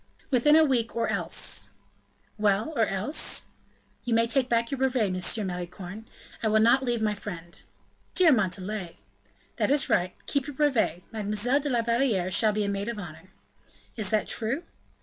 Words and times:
"Within 0.31 0.55
a 0.55 0.65
week, 0.65 0.95
or 0.95 1.09
else" 1.09 1.69
"Well! 2.39 2.73
or 2.75 2.87
else?" 2.87 3.49
"You 4.03 4.15
may 4.15 4.25
take 4.25 4.49
back 4.49 4.71
your 4.71 4.79
brevet, 4.79 5.11
Monsieur 5.11 5.43
Malicorne; 5.43 6.07
I 6.41 6.47
will 6.47 6.59
not 6.59 6.81
leave 6.81 7.03
my 7.03 7.13
friend." 7.13 7.61
"Dear 8.15 8.31
Montalais!" 8.31 8.97
"That 9.57 9.69
is 9.69 9.89
right. 9.91 10.15
Keep 10.25 10.47
your 10.47 10.55
brevet; 10.55 11.03
Mademoiselle 11.11 11.59
de 11.59 11.69
la 11.69 11.83
Valliere 11.83 12.31
shall 12.31 12.51
be 12.51 12.63
a 12.63 12.67
maid 12.67 12.89
of 12.89 12.97
honor." 12.97 13.29
"Is 13.95 14.09
that 14.09 14.27
true?" 14.27 14.63